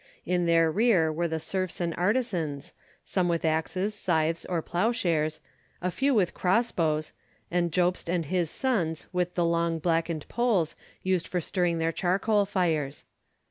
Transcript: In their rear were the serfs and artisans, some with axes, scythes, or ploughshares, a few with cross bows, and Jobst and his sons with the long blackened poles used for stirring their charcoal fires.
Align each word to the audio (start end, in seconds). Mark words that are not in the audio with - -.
In 0.25 0.47
their 0.47 0.71
rear 0.71 1.13
were 1.13 1.27
the 1.27 1.39
serfs 1.39 1.79
and 1.79 1.93
artisans, 1.93 2.73
some 3.05 3.27
with 3.29 3.45
axes, 3.45 3.93
scythes, 3.93 4.45
or 4.45 4.63
ploughshares, 4.63 5.39
a 5.79 5.91
few 5.91 6.15
with 6.15 6.33
cross 6.33 6.71
bows, 6.71 7.13
and 7.51 7.71
Jobst 7.71 8.09
and 8.09 8.25
his 8.25 8.49
sons 8.49 9.05
with 9.13 9.35
the 9.35 9.45
long 9.45 9.77
blackened 9.77 10.27
poles 10.27 10.75
used 11.03 11.27
for 11.27 11.39
stirring 11.39 11.77
their 11.77 11.91
charcoal 11.91 12.47
fires. 12.47 13.05